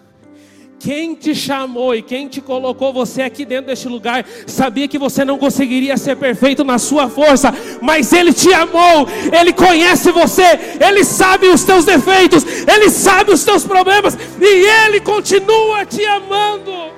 [0.78, 5.24] Quem te chamou e quem te colocou você aqui dentro deste lugar sabia que você
[5.24, 11.06] não conseguiria ser perfeito na sua força, mas Ele te amou, Ele conhece você, Ele
[11.06, 16.97] sabe os teus defeitos, Ele sabe os teus problemas e Ele continua te amando.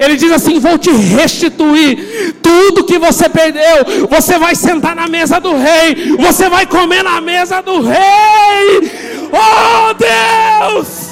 [0.00, 4.08] Ele diz assim: Vou te restituir tudo que você perdeu.
[4.08, 8.90] Você vai sentar na mesa do rei, você vai comer na mesa do rei.
[9.30, 11.10] Oh Deus!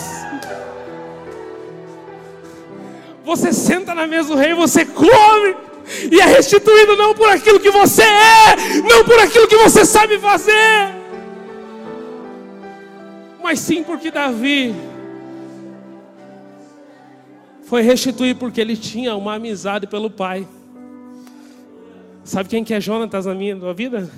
[3.26, 5.54] Você senta na mesa do rei, você come
[6.10, 8.56] e é restituído não por aquilo que você é,
[8.88, 10.94] não por aquilo que você sabe fazer,
[13.42, 14.74] mas sim porque Davi
[17.68, 20.48] foi restituir porque ele tinha uma amizade pelo pai.
[22.24, 24.10] Sabe quem que é Jonatas na minha vida?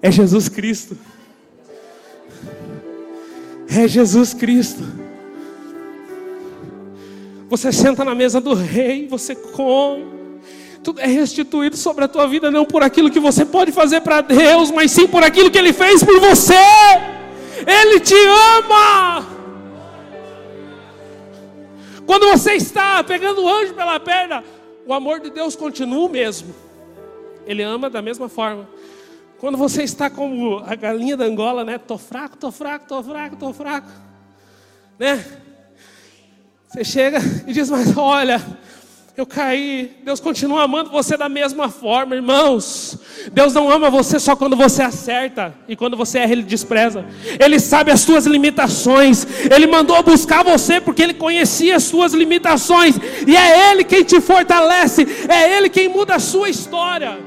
[0.00, 0.96] É Jesus Cristo.
[3.68, 4.82] É Jesus Cristo.
[7.50, 10.06] Você senta na mesa do rei, você come.
[10.82, 14.22] Tudo é restituído sobre a tua vida, não por aquilo que você pode fazer para
[14.22, 16.54] Deus, mas sim por aquilo que Ele fez por você.
[17.66, 18.14] Ele te
[18.56, 19.37] ama.
[22.08, 24.42] Quando você está pegando o anjo pela perna,
[24.86, 26.54] o amor de Deus continua o mesmo.
[27.44, 28.66] Ele ama da mesma forma.
[29.36, 31.76] Quando você está como a galinha da Angola, né?
[31.76, 33.90] Tô fraco, tô fraco, tô fraco, tô fraco,
[34.98, 35.22] né?
[36.66, 38.40] Você chega e diz: Mas olha,
[39.20, 39.90] eu caí.
[40.04, 42.96] Deus continua amando você da mesma forma, irmãos.
[43.32, 47.04] Deus não ama você só quando você acerta e quando você erra, Ele despreza.
[47.40, 49.26] Ele sabe as suas limitações.
[49.52, 52.94] Ele mandou buscar você porque Ele conhecia as suas limitações.
[53.26, 57.18] E é Ele quem te fortalece, é Ele quem muda a sua história.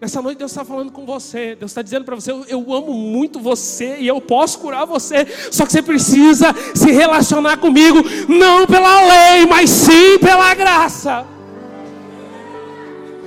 [0.00, 1.54] Nessa noite Deus está falando com você.
[1.54, 5.26] Deus está dizendo para você: eu, amo muito você e eu posso curar você.
[5.50, 11.26] Só que você precisa se relacionar comigo, não pela lei, mas sim pela graça.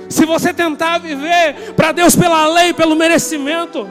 [0.08, 3.88] Se você tentar viver para Deus pela lei, pelo merecimento,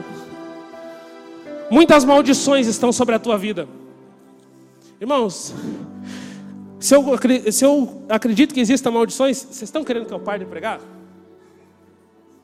[1.70, 3.66] muitas maldições estão sobre a tua vida.
[5.00, 5.54] Irmãos,
[6.78, 7.04] se eu,
[7.50, 10.80] se eu acredito que existam maldições, vocês estão querendo que eu pare de pregar?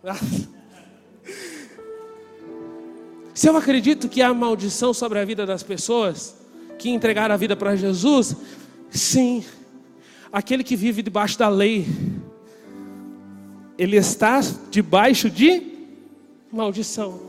[3.35, 6.37] Se eu acredito que há maldição sobre a vida das pessoas
[6.79, 8.37] que entregaram a vida para Jesus,
[8.91, 9.45] sim,
[10.33, 11.87] aquele que vive debaixo da lei,
[13.79, 15.63] ele está debaixo de
[16.53, 17.21] maldição.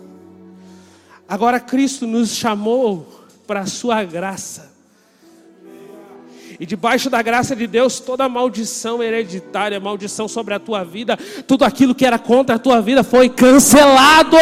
[1.28, 3.08] Agora Cristo nos chamou
[3.48, 4.71] para a sua graça.
[6.62, 11.66] E debaixo da graça de Deus, toda maldição hereditária, maldição sobre a tua vida, tudo
[11.66, 14.38] aquilo que era contra a tua vida foi cancelado.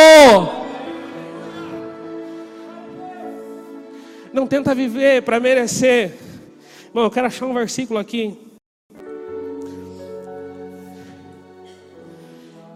[4.33, 6.17] Não tenta viver para merecer.
[6.93, 8.37] Bom, eu quero achar um versículo aqui.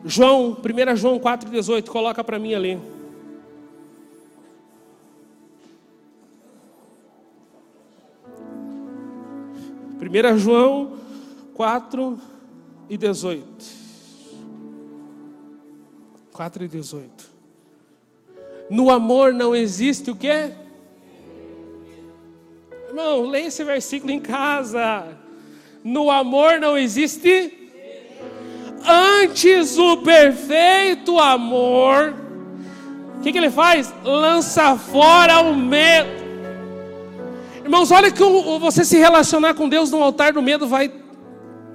[0.05, 2.79] João, 1 João 4,18, coloca para mim ali.
[10.13, 10.91] 1 João
[11.55, 12.19] 4
[12.87, 13.47] e 18.
[16.31, 17.33] 4 e 18.
[18.69, 20.51] No amor não existe o quê?
[22.89, 25.17] Irmão, leia esse versículo em casa.
[25.83, 27.71] No amor não existe.
[28.87, 32.13] Antes o perfeito amor,
[33.17, 33.91] o que, que ele faz?
[34.03, 36.22] Lança fora o medo.
[37.63, 38.21] Irmãos, olha que
[38.59, 40.91] você se relacionar com Deus no altar do medo vai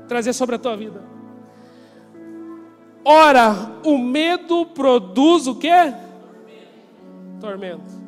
[0.06, 1.02] trazer sobre a tua vida.
[3.02, 5.70] Ora, o medo produz o que?
[7.40, 7.98] Tormento.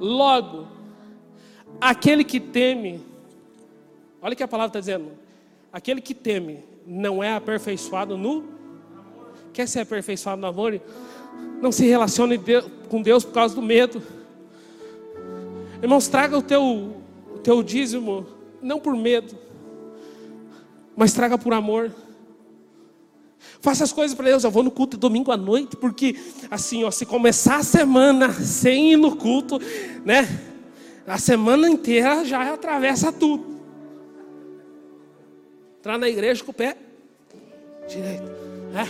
[0.00, 0.66] Logo,
[1.78, 3.04] aquele que teme,
[4.22, 5.12] olha o que a palavra está dizendo:
[5.70, 8.44] aquele que teme não é aperfeiçoado no.
[9.52, 10.80] Quer ser aperfeiçoado no amor?
[11.60, 12.40] Não se relacione
[12.88, 14.02] com Deus por causa do medo.
[15.82, 17.01] Irmãos, traga o teu
[17.42, 18.26] teu dízimo
[18.62, 19.36] não por medo,
[20.96, 21.92] mas traga por amor.
[23.60, 24.44] Faça as coisas para Deus.
[24.44, 26.16] Eu vou no culto domingo à noite, porque
[26.50, 29.60] assim, ó, se começar a semana sem ir no culto,
[30.04, 30.28] né?
[31.06, 33.60] A semana inteira já atravessa tudo.
[35.78, 36.76] Entrar na igreja com o pé
[37.88, 38.30] direito,
[38.72, 38.88] né?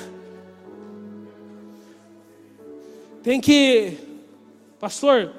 [3.23, 3.97] Tem que,
[4.79, 5.33] pastor,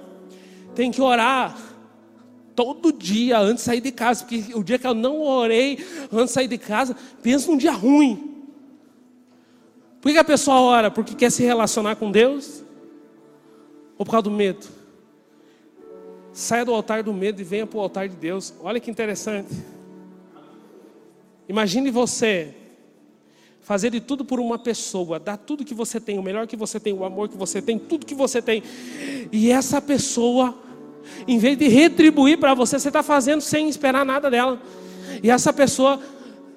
[0.74, 1.73] tem que orar
[2.56, 6.28] todo dia antes de sair de casa, porque o dia que eu não orei antes
[6.28, 8.32] de sair de casa, pensa num dia ruim.
[10.02, 10.92] Por que a pessoa ora?
[10.92, 12.64] Porque quer se relacionar com Deus?
[13.98, 14.68] Ou por causa do medo?
[16.34, 18.54] Saia do altar do medo e venha para o altar de Deus.
[18.62, 19.54] Olha que interessante.
[21.48, 22.54] Imagine você
[23.62, 26.80] fazer de tudo por uma pessoa, dar tudo que você tem, o melhor que você
[26.80, 28.62] tem, o amor que você tem, tudo que você tem,
[29.32, 30.63] e essa pessoa
[31.28, 34.62] em vez de retribuir para você, você está fazendo sem esperar nada dela.
[35.22, 36.00] E essa pessoa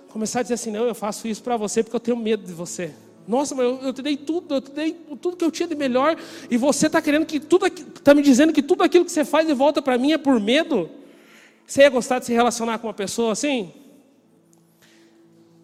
[0.09, 2.53] começar a dizer assim: Não, eu faço isso para você porque eu tenho medo de
[2.53, 2.93] você.
[3.27, 5.75] Nossa, mas eu, eu te dei tudo, eu te dei tudo que eu tinha de
[5.75, 6.17] melhor,
[6.49, 9.47] e você está querendo que tudo, está me dizendo que tudo aquilo que você faz
[9.47, 10.89] de volta para mim é por medo?
[11.67, 13.73] Você ia gostar de se relacionar com uma pessoa assim?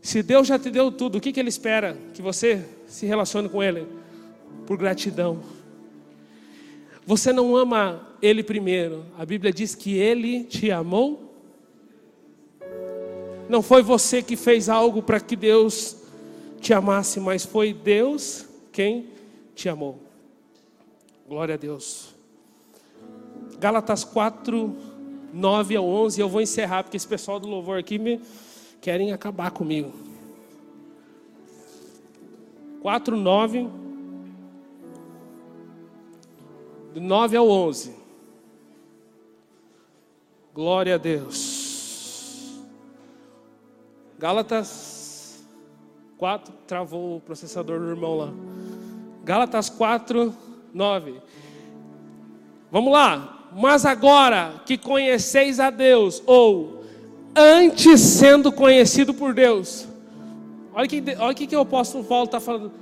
[0.00, 1.96] Se Deus já te deu tudo, o que, que Ele espera?
[2.12, 3.86] Que você se relacione com Ele?
[4.66, 5.40] Por gratidão.
[7.06, 9.04] Você não ama Ele primeiro.
[9.18, 11.32] A Bíblia diz que Ele te amou.
[13.48, 15.96] Não foi você que fez algo para que Deus
[16.60, 19.08] te amasse, mas foi Deus quem
[19.54, 19.98] te amou.
[21.28, 22.14] Glória a Deus.
[23.58, 24.76] Gálatas 4,
[25.32, 26.20] 9 ao 11.
[26.20, 28.20] Eu vou encerrar, porque esse pessoal do louvor aqui me
[28.80, 29.92] querem acabar comigo.
[32.80, 33.81] 4, 9.
[36.92, 37.94] Do 9 ao 11.
[40.54, 42.60] Glória a Deus.
[44.18, 45.42] Gálatas
[46.18, 48.32] 4, travou o processador do irmão lá.
[49.24, 50.34] Gálatas 4,
[50.72, 51.20] 9.
[52.70, 53.48] Vamos lá.
[53.54, 56.84] Mas agora que conheceis a Deus, ou
[57.34, 59.88] antes sendo conhecido por Deus.
[60.72, 62.72] Olha o que, olha que, que o apóstolo Paulo está falando.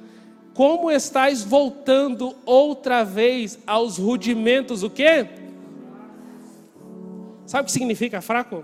[0.61, 5.27] Como estáis voltando outra vez aos rudimentos, o quê?
[7.47, 8.63] Sabe o que significa fraco?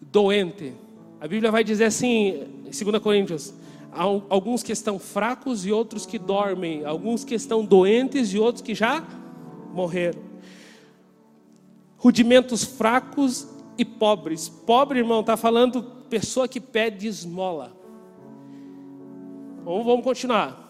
[0.00, 0.72] Doente.
[1.20, 3.52] A Bíblia vai dizer assim, em 2 Coríntios:
[3.90, 8.72] alguns que estão fracos e outros que dormem, alguns que estão doentes e outros que
[8.72, 9.04] já
[9.72, 10.22] morreram.
[11.98, 14.48] Rudimentos fracos e pobres.
[14.48, 17.76] Pobre, irmão, está falando pessoa que pede esmola.
[19.64, 20.63] Vamos, vamos continuar.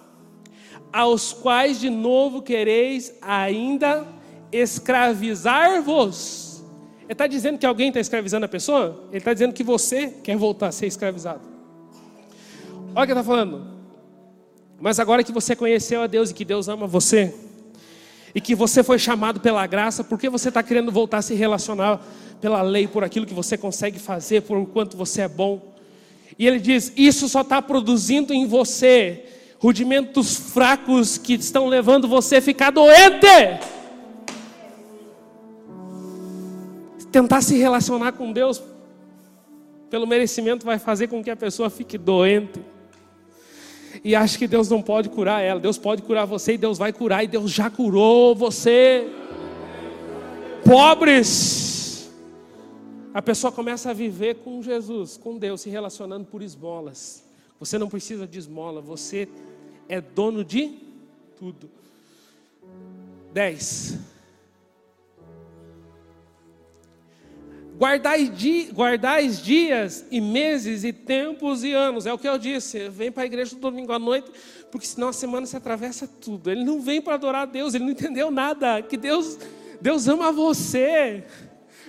[0.95, 4.07] Aos quais de novo quereis ainda
[4.53, 6.45] escravizar-vos
[7.05, 9.05] ele está dizendo que alguém está escravizando a pessoa?
[9.11, 11.43] Ele está dizendo que você quer voltar a ser escravizado.
[12.95, 13.67] Olha o que ele está falando.
[14.81, 17.35] Mas agora que você conheceu a Deus e que Deus ama você,
[18.35, 21.35] e que você foi chamado pela graça, por que você está querendo voltar a se
[21.35, 22.01] relacionar
[22.41, 25.75] pela lei, por aquilo que você consegue fazer, por quanto você é bom?
[26.39, 29.27] E ele diz: Isso só está produzindo em você
[29.64, 33.27] rudimentos fracos que estão levando você a ficar doente.
[37.11, 38.61] tentar se relacionar com Deus
[39.88, 42.61] pelo merecimento vai fazer com que a pessoa fique doente.
[44.05, 45.59] E acha que Deus não pode curar ela.
[45.59, 49.09] Deus pode curar você e Deus vai curar e Deus já curou você.
[50.62, 52.12] Pobres.
[53.14, 57.24] A pessoa começa a viver com Jesus, com Deus, se relacionando por esmolas.
[57.59, 59.29] Você não precisa de esmola, você
[59.88, 60.79] é dono de
[61.38, 61.70] tudo.
[63.33, 63.99] 10.
[67.77, 72.07] Guardais, di, guardais dias e meses e tempos e anos.
[72.07, 72.88] É o que eu disse.
[72.88, 74.31] Vem para a igreja domingo à noite,
[74.70, 76.51] porque senão a semana se atravessa tudo.
[76.51, 78.81] Ele não vem para adorar a Deus, ele não entendeu nada.
[78.81, 79.38] Que Deus,
[79.81, 81.25] Deus ama você.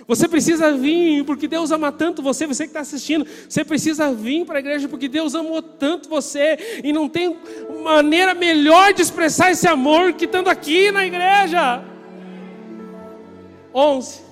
[0.08, 3.26] Você precisa vir, porque Deus ama tanto você, você que está assistindo.
[3.48, 6.80] Você precisa vir para a igreja, porque Deus amou tanto você.
[6.84, 7.36] E não tem
[7.82, 11.82] maneira melhor de expressar esse amor que estando aqui na igreja.
[13.74, 14.26] 11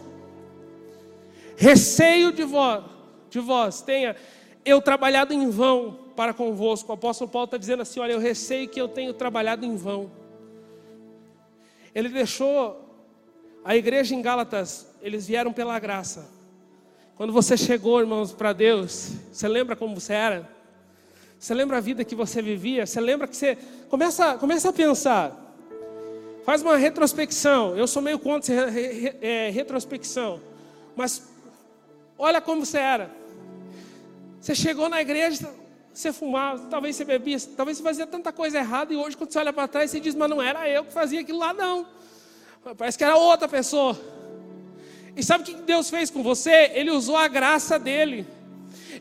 [1.57, 2.85] receio de vós,
[3.31, 4.17] de vós tenha
[4.65, 6.91] eu trabalhado em vão para convosco.
[6.91, 10.11] O apóstolo Paulo está dizendo assim: olha, eu receio que eu tenho trabalhado em vão.
[11.95, 12.84] Ele deixou
[13.65, 16.29] a igreja em Gálatas, eles vieram pela graça.
[17.17, 20.51] Quando você chegou, irmãos, para Deus, você lembra como você era?
[21.39, 22.87] Você lembra a vida que você vivia?
[22.87, 23.57] Você lembra que você.
[23.89, 25.41] Começa, começa a pensar.
[26.45, 27.77] Faz uma retrospecção.
[27.77, 28.55] Eu sou meio contra
[29.23, 30.41] é, retrospecção.
[30.97, 31.35] Mas
[32.19, 33.11] Olha como você era.
[34.41, 35.51] Você chegou na igreja,
[35.93, 39.39] você fumava, talvez você bebia, talvez você fazia tanta coisa errada e hoje quando você
[39.39, 41.87] olha para trás você diz, mas não era eu que fazia aquilo lá não.
[42.73, 43.99] Parece que era outra pessoa.
[45.17, 46.71] E sabe o que Deus fez com você?
[46.75, 48.27] Ele usou a graça dele.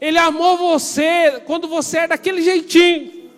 [0.02, 3.32] Ele amou você quando você era daquele jeitinho.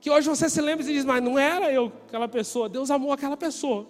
[0.00, 2.68] Que hoje você se lembra e diz, mas não era eu aquela pessoa.
[2.68, 3.86] Deus amou aquela pessoa.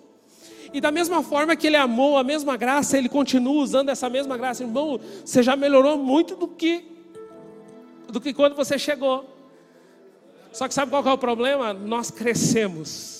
[0.72, 4.36] E da mesma forma que ele amou a mesma graça, ele continua usando essa mesma
[4.36, 4.62] graça.
[4.62, 6.84] Irmão, você já melhorou muito do que
[8.08, 9.28] do que quando você chegou.
[10.52, 11.72] Só que sabe qual é o problema?
[11.72, 13.13] Nós crescemos.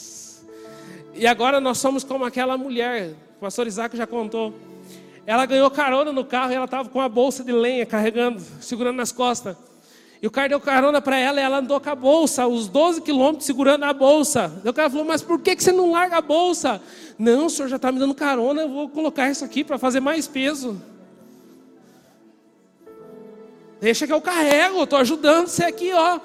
[1.15, 4.53] E agora nós somos como aquela mulher, o pastor Isaac já contou.
[5.27, 8.97] Ela ganhou carona no carro e ela estava com a bolsa de lenha carregando, segurando
[8.97, 9.57] nas costas.
[10.21, 13.03] E o cara deu carona para ela e ela andou com a bolsa, os 12
[13.03, 14.53] quilômetros segurando a bolsa.
[14.65, 16.81] E o cara falou, mas por que, que você não larga a bolsa?
[17.19, 20.01] Não, o senhor já está me dando carona, eu vou colocar isso aqui para fazer
[20.01, 20.81] mais peso.
[23.81, 26.19] Deixa que eu carrego, estou ajudando você aqui, ó.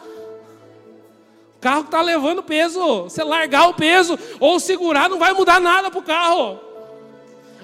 [1.60, 3.04] Carro está levando peso.
[3.04, 6.60] Você largar o peso ou segurar, não vai mudar nada para o carro.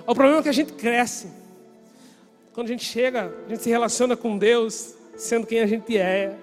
[0.06, 1.30] O problema é que a gente cresce.
[2.54, 6.36] Quando a gente chega, a gente se relaciona com Deus sendo quem a gente é.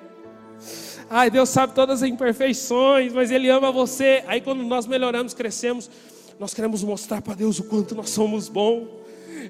[1.09, 4.25] Ai, Deus sabe todas as imperfeições, mas Ele ama você.
[4.27, 5.91] Aí quando nós melhoramos, crescemos,
[6.39, 8.89] nós queremos mostrar para Deus o quanto nós somos bons.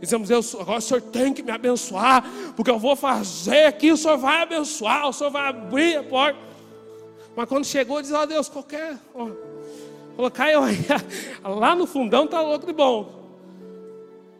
[0.00, 2.24] Dizemos, Deus, agora o Senhor tem que me abençoar,
[2.56, 6.51] porque eu vou fazer aqui, o Senhor vai abençoar, o Senhor vai abrir a porta.
[7.36, 8.98] Mas quando chegou, diz: Ó oh, Deus, qualquer.
[9.14, 9.30] Ó,
[10.16, 10.48] colocar
[11.42, 13.22] lá no fundão tá louco de bom.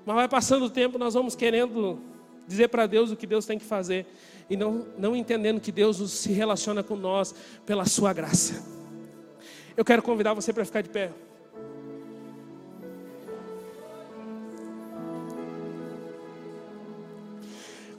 [0.04, 1.98] Mas vai passando o tempo, nós vamos querendo
[2.46, 4.06] dizer para Deus o que Deus tem que fazer
[4.50, 7.34] e não, não entendendo que Deus se relaciona com nós
[7.64, 8.62] pela sua graça.
[9.76, 11.10] Eu quero convidar você para ficar de pé.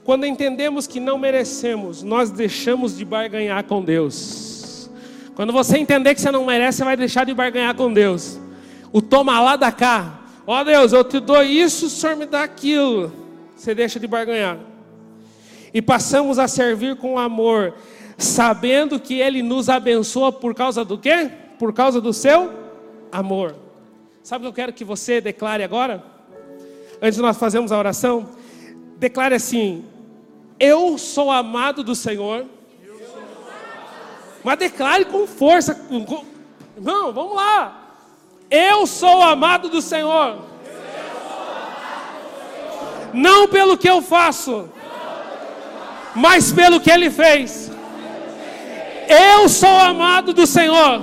[0.04, 4.53] Quando entendemos que não merecemos, nós deixamos de barganhar com Deus.
[5.34, 8.38] Quando você entender que você não merece, você vai deixar de barganhar com Deus.
[8.92, 10.20] O toma lá da cá.
[10.46, 13.12] Ó oh, Deus, eu te dou isso, o Senhor me dá aquilo.
[13.56, 14.58] Você deixa de barganhar.
[15.72, 17.74] E passamos a servir com amor,
[18.16, 21.30] sabendo que Ele nos abençoa por causa do quê?
[21.58, 22.52] Por causa do seu
[23.10, 23.56] amor.
[24.22, 26.02] Sabe o que eu quero que você declare agora?
[27.02, 28.28] Antes de nós fazermos a oração,
[28.98, 29.84] declare assim:
[30.58, 32.46] eu sou amado do Senhor.
[34.44, 35.80] Mas declare com força.
[35.90, 37.80] Irmão, vamos lá.
[38.50, 40.36] Eu sou amado do Senhor.
[43.12, 44.68] Não pelo que eu faço,
[46.14, 47.70] mas pelo que Ele fez.
[49.08, 51.02] Eu sou amado do Senhor.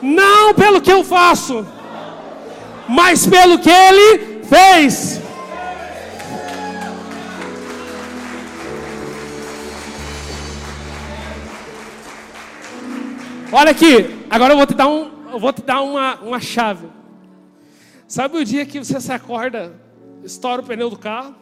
[0.00, 1.66] Não pelo que eu faço,
[2.88, 5.20] mas pelo que Ele fez.
[13.54, 16.88] Olha aqui, agora eu vou te dar, um, eu vou te dar uma, uma chave.
[18.08, 19.78] Sabe o dia que você se acorda,
[20.24, 21.34] estoura o pneu do carro,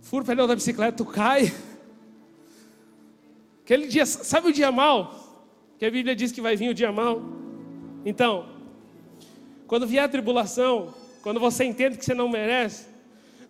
[0.00, 1.52] fura o pneu da bicicleta, tu cai.
[3.64, 5.42] Aquele dia, sabe o dia mal?
[5.80, 7.20] Que a Bíblia diz que vai vir o dia mal.
[8.04, 8.46] Então,
[9.66, 12.86] quando vier a tribulação, quando você entende que você não merece,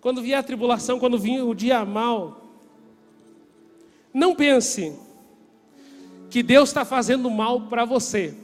[0.00, 2.42] quando vier a tribulação, quando vir o dia mal,
[4.14, 5.09] não pense
[6.30, 8.34] que Deus está fazendo mal para você.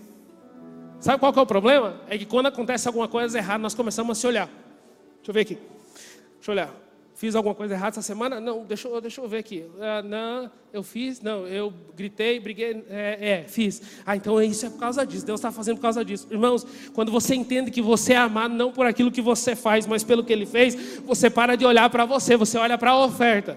[0.98, 2.00] Sabe qual é o problema?
[2.08, 4.46] É que quando acontece alguma coisa errada, nós começamos a se olhar.
[4.46, 5.54] Deixa eu ver aqui.
[5.54, 6.86] Deixa eu olhar.
[7.14, 8.38] Fiz alguma coisa errada essa semana?
[8.40, 9.64] Não, deixa, eu, deixa eu ver aqui.
[9.80, 11.22] Ah, não, eu fiz?
[11.22, 12.84] Não, eu gritei, briguei.
[12.90, 13.80] É, é, fiz.
[14.04, 15.24] Ah, então isso é por causa disso.
[15.24, 16.26] Deus está fazendo por causa disso.
[16.30, 20.04] Irmãos, quando você entende que você é amado não por aquilo que você faz, mas
[20.04, 23.56] pelo que Ele fez, você para de olhar para você, você olha para a oferta.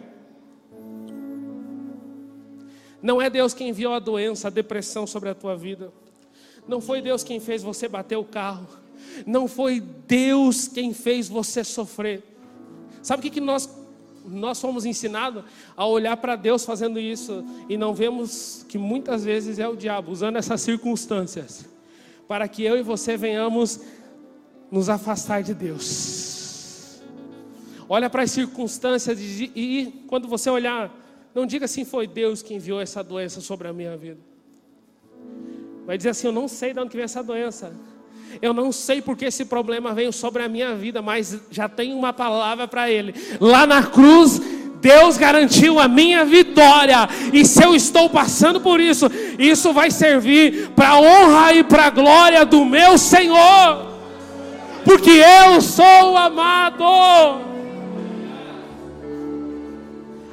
[3.01, 5.91] Não é Deus quem enviou a doença, a depressão sobre a tua vida.
[6.67, 8.67] Não foi Deus quem fez você bater o carro.
[9.25, 12.23] Não foi Deus quem fez você sofrer.
[13.01, 13.69] Sabe o que, que nós,
[14.25, 15.43] nós fomos ensinados?
[15.75, 20.11] A olhar para Deus fazendo isso e não vemos que muitas vezes é o diabo
[20.11, 21.67] usando essas circunstâncias
[22.27, 23.81] para que eu e você venhamos
[24.69, 27.01] nos afastar de Deus.
[27.87, 30.95] Olha para as circunstâncias e, e quando você olhar
[31.39, 34.19] não diga assim, foi Deus que enviou essa doença sobre a minha vida.
[35.85, 37.73] Vai dizer assim, eu não sei de onde vem essa doença.
[38.41, 42.13] Eu não sei porque esse problema veio sobre a minha vida, mas já tem uma
[42.13, 43.13] palavra para ele.
[43.39, 44.39] Lá na cruz,
[44.79, 47.09] Deus garantiu a minha vitória.
[47.33, 51.85] E se eu estou passando por isso, isso vai servir para a honra e para
[51.85, 53.87] a glória do meu Senhor.
[54.85, 57.48] Porque eu sou amado.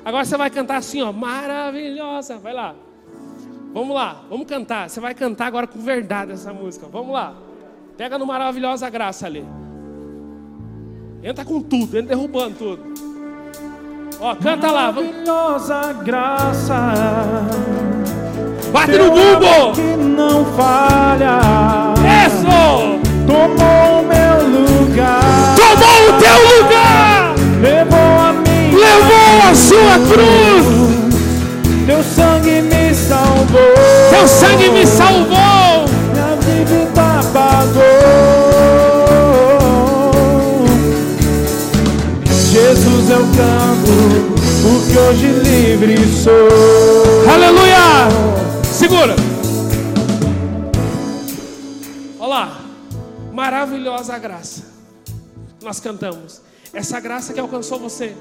[0.06, 2.38] Agora você vai cantar assim, ó, maravilhosa.
[2.38, 2.76] Vai lá.
[3.74, 4.88] Vamos lá, vamos cantar.
[4.88, 6.86] Você vai cantar agora com verdade essa música.
[6.86, 7.34] Vamos lá.
[7.96, 9.44] Pega no maravilhosa graça ali.
[11.24, 12.82] Entra com tudo, entra derrubando tudo.
[14.20, 14.92] Ó, canta lá.
[14.92, 16.92] Maravilhosa graça.
[18.72, 19.72] Bate no bumbo.
[19.74, 21.40] Que não falha.
[22.24, 22.46] Isso.
[23.26, 25.56] Tomou o meu lugar.
[25.56, 27.05] Tomou o teu lugar.
[30.00, 30.66] Cruz.
[31.86, 33.74] Teu sangue me salvou.
[34.10, 35.86] Teu sangue me salvou.
[36.12, 38.36] Minha dívida pagou.
[42.50, 43.92] Jesus eu canto,
[44.62, 47.30] porque hoje livre sou.
[47.30, 48.08] Aleluia!
[48.72, 49.14] Segura.
[52.18, 52.60] Olha lá.
[53.32, 54.62] Maravilhosa graça.
[55.62, 56.40] Nós cantamos.
[56.72, 58.16] Essa graça que alcançou você.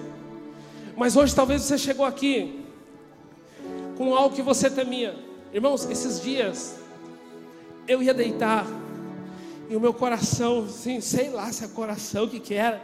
[0.98, 2.64] Mas hoje talvez você chegou aqui
[3.98, 5.16] com algo que você temia.
[5.54, 6.78] Irmãos, esses dias
[7.88, 8.66] eu ia deitar
[9.70, 12.82] e o meu coração, assim, sei lá se é coração que que era,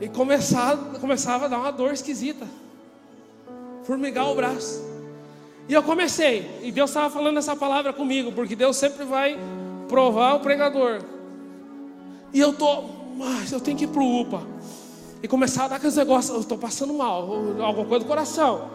[0.00, 2.46] e começava, começava a dar uma dor esquisita,
[3.84, 4.84] formigar o braço.
[5.68, 9.38] E eu comecei, e Deus estava falando essa palavra comigo, porque Deus sempre vai
[9.88, 11.00] provar o pregador.
[12.32, 12.82] E eu tô,
[13.16, 14.55] mas eu tenho que ir pro UPA
[15.22, 17.22] e começar a dar aqueles negócios, eu estou passando mal,
[17.60, 18.70] alguma coisa do coração.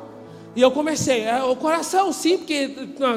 [0.55, 2.67] E eu comecei, é, o coração sim, porque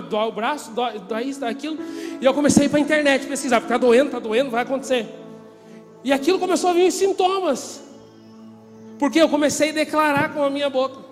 [0.08, 1.78] dói o braço, dói, dói isso, dói aquilo.
[2.20, 5.08] E eu comecei para a internet pesquisar, porque está doendo, está doendo, vai acontecer.
[6.04, 7.82] E aquilo começou a vir em sintomas.
[8.98, 11.03] Porque eu comecei a declarar com a minha boca.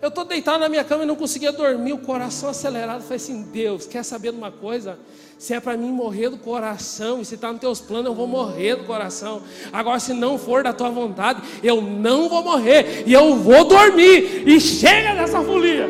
[0.00, 3.02] Eu estou deitado na minha cama e não conseguia dormir, o coração acelerado.
[3.02, 4.98] falei assim: Deus, quer saber de uma coisa?
[5.38, 8.26] Se é para mim morrer do coração, e se está nos teus planos, eu vou
[8.26, 9.42] morrer do coração.
[9.72, 14.48] Agora, se não for da tua vontade, eu não vou morrer, e eu vou dormir.
[14.48, 15.88] E chega dessa folia.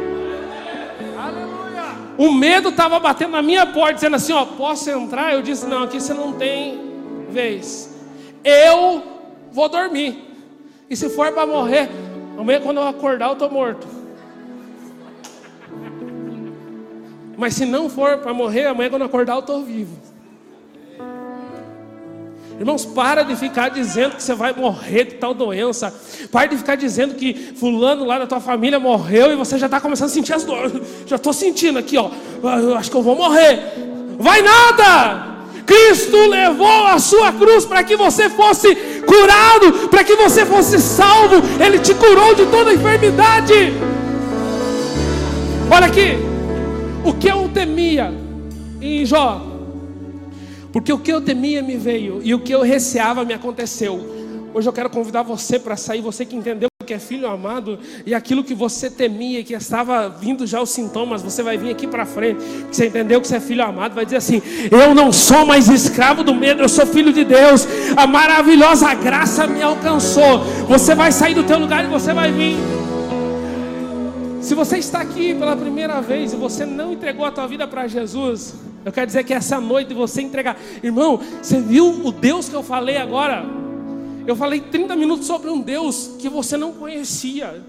[1.17, 1.85] Aleluia.
[2.19, 5.35] O medo estava batendo na minha porta, dizendo assim: Ó, posso entrar?
[5.35, 6.81] Eu disse: Não, aqui você não tem
[7.31, 7.95] vez.
[8.45, 9.03] Eu
[9.53, 10.25] vou dormir.
[10.89, 11.89] E se for para morrer,
[12.39, 13.87] amanhã quando eu acordar, eu estou morto.
[17.37, 20.07] Mas se não for para morrer, amanhã quando eu acordar, eu estou vivo.
[22.59, 25.95] Irmãos, para de ficar dizendo que você vai morrer de tal doença.
[26.33, 29.79] Para de ficar dizendo que fulano lá da tua família morreu e você já está
[29.79, 30.73] começando a sentir as dores.
[31.07, 32.11] Já estou sentindo aqui, ó.
[32.43, 33.61] Ah, eu acho que eu vou morrer.
[34.19, 35.37] Vai nada!
[35.67, 41.37] Cristo levou a sua cruz para que você fosse curado, para que você fosse salvo.
[41.65, 43.73] Ele te curou de toda enfermidade.
[45.71, 46.17] Olha aqui,
[47.05, 48.13] o que eu temia
[48.81, 49.41] em Jó,
[50.73, 54.15] porque o que eu temia me veio e o que eu receava me aconteceu.
[54.53, 58.15] Hoje eu quero convidar você para sair, você que entendeu que é filho amado e
[58.15, 62.07] aquilo que você temia, que estava vindo já os sintomas, você vai vir aqui para
[62.07, 65.69] frente, você entendeu que você é filho amado, vai dizer assim: Eu não sou mais
[65.69, 67.67] escravo do medo, eu sou filho de Deus.
[67.97, 70.39] A maravilhosa graça me alcançou.
[70.69, 72.57] Você vai sair do teu lugar e você vai vir.
[74.41, 77.89] Se você está aqui pela primeira vez e você não entregou a tua vida para
[77.89, 82.55] Jesus, eu quero dizer que essa noite você entregar, irmão, você viu o Deus que
[82.55, 83.66] eu falei agora?
[84.27, 87.63] Eu falei 30 minutos sobre um Deus que você não conhecia.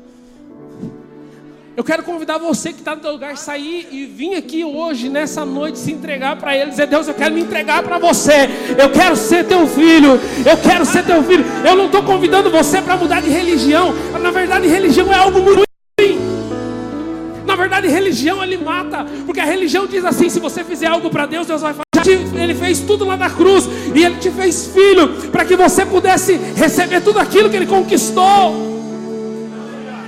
[1.76, 5.46] Eu quero convidar você que está no seu lugar sair e vir aqui hoje, nessa
[5.46, 8.50] noite, se entregar para Ele, dizer: Deus, eu quero me entregar para você.
[8.76, 10.20] Eu quero ser teu filho.
[10.44, 11.46] Eu quero ser teu filho.
[11.64, 13.94] Eu não estou convidando você para mudar de religião.
[14.20, 15.64] Na verdade, religião é algo muito
[16.00, 16.18] ruim.
[17.46, 21.28] Na verdade, religião ele mata, porque a religião diz assim: se você fizer algo para
[21.28, 21.87] Deus, Deus vai fazer.
[22.12, 26.34] Ele fez tudo lá na cruz e Ele te fez filho para que você pudesse
[26.56, 28.78] receber tudo aquilo que Ele conquistou.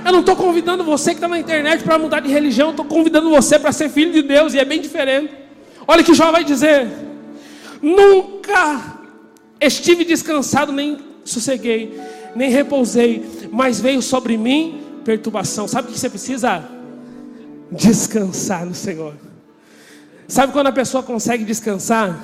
[0.04, 3.30] Eu não estou convidando você que está na internet para mudar de religião, estou convidando
[3.30, 5.32] você para ser filho de Deus e é bem diferente.
[5.86, 6.88] Olha que Jó vai dizer:
[7.82, 8.98] Nunca
[9.60, 12.00] estive descansado, nem sosseguei,
[12.34, 15.68] nem repousei, mas veio sobre mim perturbação.
[15.68, 16.64] Sabe o que você precisa?
[17.70, 19.14] Descansar no Senhor.
[20.30, 22.16] Sabe quando a pessoa consegue descansar?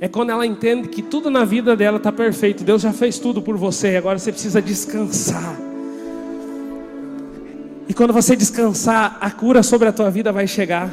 [0.00, 2.62] É quando ela entende que tudo na vida dela está perfeito.
[2.62, 3.96] Deus já fez tudo por você.
[3.96, 5.56] Agora você precisa descansar.
[7.88, 10.88] E quando você descansar, a cura sobre a tua vida vai chegar.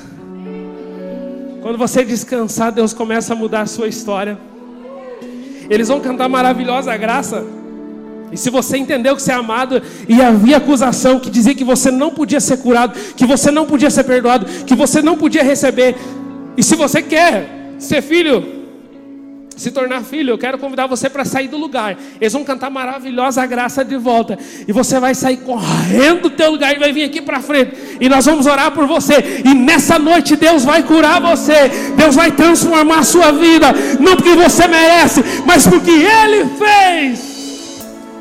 [1.61, 4.39] Quando você descansar, Deus começa a mudar a sua história.
[5.69, 7.45] Eles vão cantar maravilhosa graça.
[8.31, 11.89] E se você entendeu que você é amado e havia acusação que dizia que você
[11.89, 15.95] não podia ser curado, que você não podia ser perdoado, que você não podia receber,
[16.57, 18.57] e se você quer ser filho,
[19.55, 21.97] se tornar filho, eu quero convidar você para sair do lugar.
[22.21, 24.37] Eles vão cantar maravilhosa graça de volta.
[24.67, 27.75] E você vai sair correndo do teu lugar e vai vir aqui para frente.
[27.99, 29.41] E nós vamos orar por você.
[29.43, 31.69] E nessa noite Deus vai curar você.
[31.95, 33.73] Deus vai transformar a sua vida.
[33.99, 37.36] Não porque você merece, mas porque Ele fez.